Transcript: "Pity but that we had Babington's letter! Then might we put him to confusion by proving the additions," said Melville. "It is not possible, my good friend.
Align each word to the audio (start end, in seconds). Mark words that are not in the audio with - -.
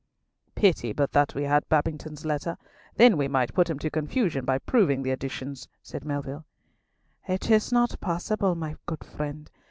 "Pity 0.55 0.93
but 0.93 1.11
that 1.11 1.35
we 1.35 1.43
had 1.43 1.69
Babington's 1.69 2.25
letter! 2.25 2.57
Then 2.95 3.17
might 3.31 3.51
we 3.51 3.53
put 3.53 3.69
him 3.69 3.77
to 3.77 3.91
confusion 3.91 4.45
by 4.45 4.57
proving 4.57 5.03
the 5.03 5.11
additions," 5.11 5.67
said 5.83 6.03
Melville. 6.05 6.43
"It 7.27 7.51
is 7.51 7.71
not 7.71 7.99
possible, 7.99 8.55
my 8.55 8.77
good 8.87 9.03
friend. 9.03 9.47